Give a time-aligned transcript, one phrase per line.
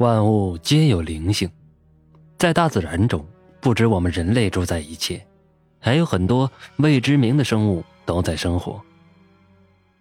[0.00, 1.46] 万物皆有灵性，
[2.38, 3.22] 在大自然中，
[3.60, 5.20] 不止我们人类住在一起，
[5.78, 8.80] 还有很多未知名的生物都在生活。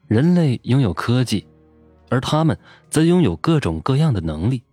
[0.08, 1.46] 人类拥有科技，
[2.08, 2.58] 而他们
[2.90, 4.64] 则拥有各种各样的能力。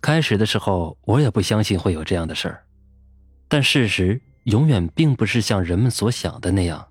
[0.00, 2.62] 开始的时候，我也不相信会有这样的事儿，
[3.48, 6.86] 但事实永远并不是像人们所想的那样。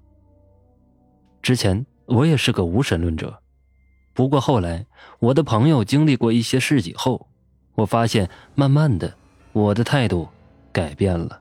[1.41, 3.41] 之前我也是个无神论者。
[4.18, 4.84] 不过后来，
[5.20, 7.27] 我的朋友经历过一些事以后，
[7.75, 9.13] 我发现慢慢的，
[9.53, 10.27] 我的态度
[10.71, 11.39] 改变了。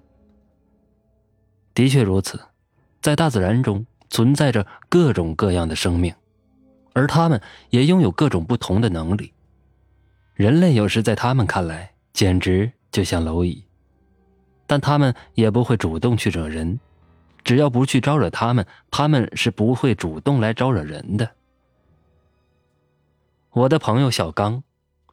[1.72, 2.38] 的确如此，
[3.00, 6.14] 在大自然中存在着各种各样的生命，
[6.92, 9.32] 而他们也拥有各种不同的能力。
[10.34, 13.64] 人类有时在他们看来简直就像蝼蚁，
[14.66, 16.78] 但他们也不会主动去惹人，
[17.42, 21.26] 只要不去招惹他们，他们是不会主动来招惹人的。
[23.56, 24.62] 我的朋友小刚，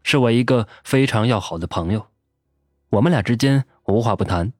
[0.03, 2.07] 是我一个非常要好的朋友，
[2.89, 4.51] 我们俩之间无话不谈。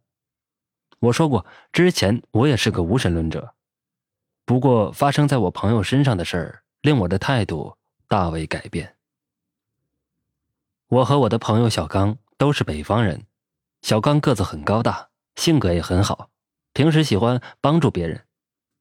[0.99, 3.55] 我说过，之前我也是个无神论者，
[4.45, 7.75] 不过发生在我朋友身上的事儿，令我的态度
[8.07, 8.95] 大为改变。
[10.87, 13.25] 我和我的朋友小刚都是北方人，
[13.81, 16.29] 小刚个子很高大，性格也很好，
[16.71, 18.23] 平时喜欢帮助别人，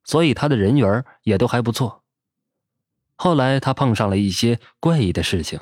[0.05, 2.02] 所以他的人缘也都还不错。
[3.23, 5.61] 后来他碰上了一些怪异的事情，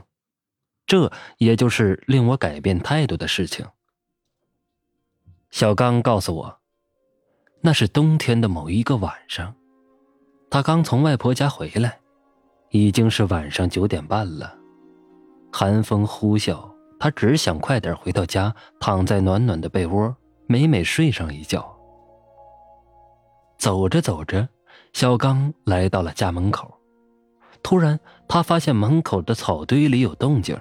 [0.87, 3.67] 这也就是令我改变态度的事情。
[5.51, 6.59] 小刚告诉我，
[7.61, 9.55] 那是冬天的某一个晚上，
[10.49, 12.01] 他刚从外婆家回来，
[12.71, 14.57] 已经是晚上九点半了，
[15.53, 16.67] 寒风呼啸，
[16.99, 20.17] 他只想快点回到家，躺在暖暖的被窝，
[20.47, 21.79] 美美睡上一觉。
[23.59, 24.49] 走着走着，
[24.95, 26.80] 小刚来到了家门口。
[27.63, 30.59] 突然，他发现门口的草堆里有动静。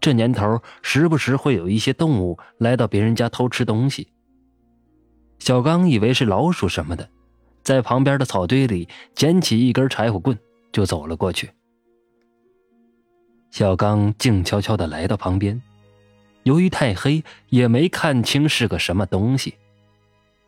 [0.00, 4.08] 这年头，时不时会有一些动物来到别人家偷吃东西。
[5.38, 7.08] 小刚以为是老鼠什么的，
[7.62, 10.38] 在旁边的草堆里捡起一根柴火棍
[10.72, 11.50] 就走了过去。
[13.50, 15.60] 小刚静悄悄地来到旁边，
[16.44, 19.54] 由于太黑，也没看清是个什么东西。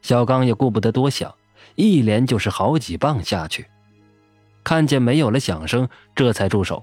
[0.03, 1.35] 小刚也顾不得多想，
[1.75, 3.67] 一连就是好几棒下去。
[4.65, 6.83] 看见没有了响声，这才住手。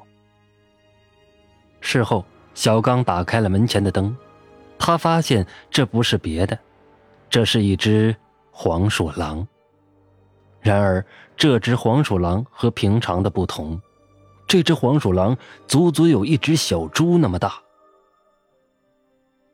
[1.81, 4.15] 事后，小刚打开了门前的灯，
[4.77, 6.59] 他发现这不是别的，
[7.29, 8.13] 这是一只
[8.51, 9.47] 黄鼠狼。
[10.59, 11.05] 然而，
[11.37, 13.81] 这只黄鼠狼和平常的不同，
[14.45, 17.53] 这只黄鼠狼足足有一只小猪那么大。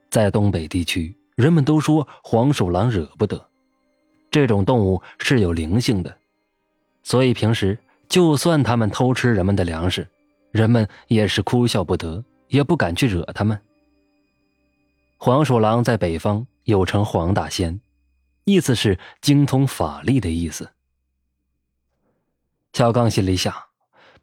[0.10, 3.50] 在东北地区，人们都说黄鼠狼惹不得，
[4.32, 6.18] 这种动物是有灵性的，
[7.04, 7.78] 所以平时。
[8.16, 10.08] 就算他们偷吃人们的粮食，
[10.52, 13.62] 人们也是哭笑不得，也不敢去惹他们。
[15.18, 17.82] 黄鼠狼在北方又称黄大仙，
[18.46, 20.72] 意思是精通法力的意思。
[22.72, 23.54] 小刚心里想：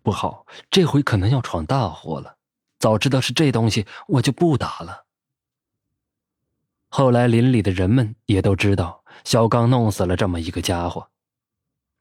[0.02, 2.36] 不好，这回可能要闯大祸了。
[2.78, 5.04] 早知道是这东西，我就不打了。
[6.88, 11.10] 后来邻里的人们也都知道，小刚弄死了这么一个家伙。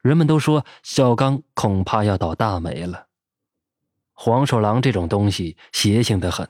[0.01, 3.07] 人们都说小刚恐怕要倒大霉了。
[4.13, 6.47] 黄鼠狼这种东西邪性的很，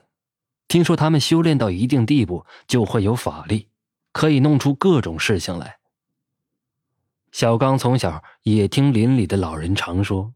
[0.68, 3.68] 听说他们修炼到一定地步就会有法力，
[4.12, 5.78] 可以弄出各种事情来。
[7.30, 10.34] 小刚从小也听邻里的老人常说，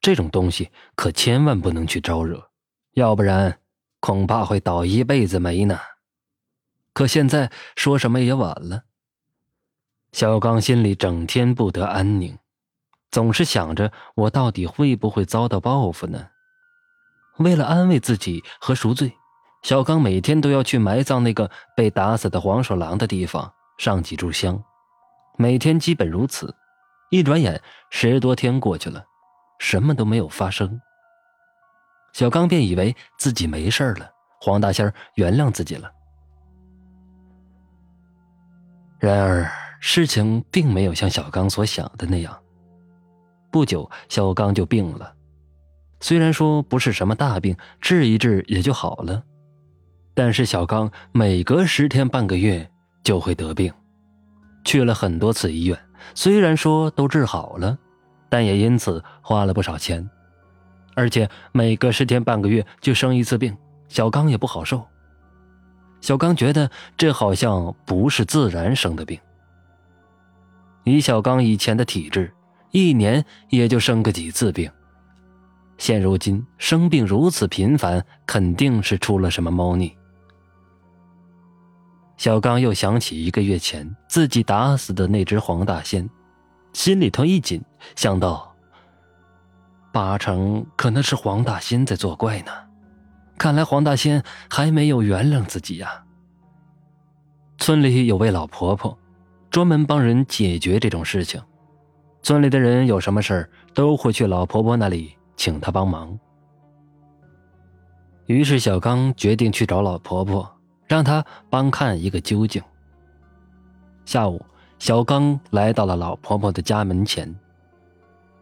[0.00, 2.50] 这种东西可千万不能去招惹，
[2.92, 3.58] 要不然
[4.00, 5.78] 恐怕会倒一辈子霉呢。
[6.92, 8.84] 可现在说什么也晚了。
[10.12, 12.38] 小刚心里整天不得安宁。
[13.10, 16.28] 总是想着我到底会不会遭到报复呢？
[17.38, 19.12] 为了安慰自己和赎罪，
[19.62, 24.62] 小刚每天都要去埋葬那个被打死的黄鼠狼的地方上几炷香，
[25.36, 26.54] 每天基本如此。
[27.10, 29.04] 一转眼十多天过去了，
[29.60, 30.80] 什么都没有发生。
[32.12, 34.10] 小刚便以为自己没事了，
[34.40, 35.90] 黄大仙原谅自己了。
[38.98, 39.48] 然而
[39.78, 42.36] 事情并没有像小刚所想的那样。
[43.56, 45.14] 不久，小刚就病了。
[46.02, 49.22] 虽然说不是什么大病，治一治也就好了，
[50.12, 52.70] 但是小刚每隔十天半个月
[53.02, 53.72] 就会得病，
[54.62, 55.78] 去了很多次医院，
[56.14, 57.78] 虽然说都治好了，
[58.28, 60.06] 但也因此花了不少钱。
[60.94, 63.56] 而且每隔十天半个月就生一次病，
[63.88, 64.86] 小刚也不好受。
[66.02, 69.18] 小刚觉得这好像不是自然生的病。
[70.84, 72.30] 以小刚以前的体质。
[72.76, 74.70] 一年也就生个几次病，
[75.78, 79.96] 现如今生病如此频繁，肯定是出了什么猫腻。
[82.18, 86.06] 小刚又想起一个月前自己打死的那只黄大仙，
[86.74, 87.62] 心里头一紧，
[87.94, 88.54] 想到
[89.90, 92.52] 八成可能是黄大仙在作怪呢。
[93.38, 96.04] 看来黄大仙还没有原谅自己呀。
[97.56, 98.98] 村里有位老婆婆，
[99.50, 101.40] 专门帮人解决这种事情。
[102.26, 106.18] 村里的人有什么事都会去老婆婆那里请她帮忙。
[108.24, 110.52] 于是小刚决定去找老婆婆。
[110.88, 112.60] 让她帮看一个究竟。
[114.04, 114.44] 下午，
[114.80, 117.32] 小刚来到了老婆婆的家门前。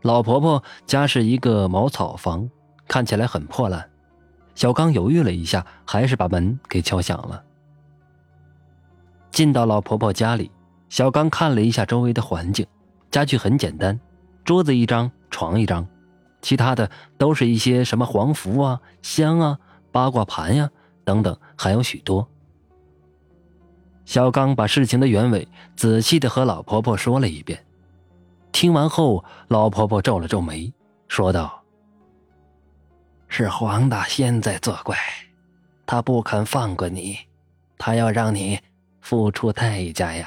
[0.01, 2.49] 老婆婆家是一个茅草房，
[2.89, 3.87] 看起来很破烂。
[4.55, 7.45] 小刚犹豫了一下，还是把门给敲响了。
[9.31, 10.51] 进到老婆婆家里，
[10.89, 12.67] 小刚看了一下周围的环境，
[13.15, 14.01] 家具很简单，
[14.45, 15.87] 桌子一张，床一张，
[16.43, 19.57] 其他的都是一些什么黄符啊、香啊、
[19.93, 20.69] 八卦盘呀
[21.05, 22.29] 等等，还有许多。
[24.05, 25.47] 小刚把事情的原委
[25.77, 27.65] 仔细的和老婆婆说了一遍，
[28.51, 30.73] 听完后，老婆婆皱了皱眉，
[31.07, 31.63] 说道
[33.29, 34.99] ：“是黄大仙在作怪，
[35.87, 37.17] 他不肯放过你，
[37.79, 38.59] 他要让你
[39.01, 40.27] 付出代价呀。”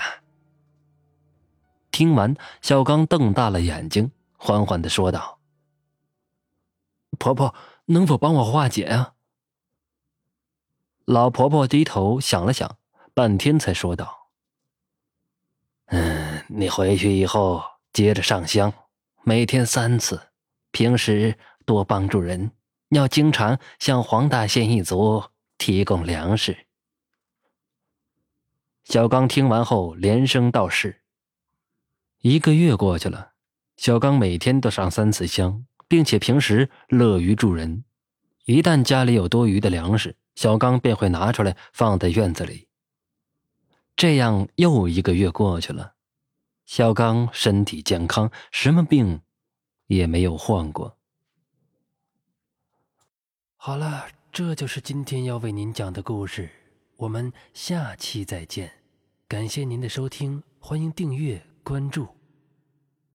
[1.97, 5.39] 听完，小刚瞪大了眼睛，缓缓的说道
[7.17, 7.55] ：“婆婆，
[7.85, 9.15] 能否帮我化解啊？”
[11.05, 12.77] 老婆婆低头想了想。
[13.15, 14.29] 半天才说道
[15.89, 18.71] ：“嗯，你回去以后接着上香，
[19.23, 20.21] 每天三次。
[20.69, 21.35] 平时
[21.65, 22.51] 多帮助人，
[22.89, 25.23] 要经常向黄大仙一族
[25.57, 26.67] 提供粮食。”
[28.85, 31.01] 小刚听完后连声道是。
[32.21, 33.33] 一个月过去了，
[33.77, 37.83] 小刚每天都上三次香，并且平时乐于助人。
[38.45, 42.67] 一旦家里有多余的粮食，小刚便会拿出来放在院子里。
[43.95, 45.93] 这样又一个月过去了，
[46.65, 49.21] 小刚身体健康，什么病
[49.87, 50.97] 也没有患过。
[53.55, 56.49] 好了，这就是今天要为您讲的故事，
[56.97, 58.71] 我们下期再见。
[59.27, 62.16] 感谢您的收听，欢迎订阅关注。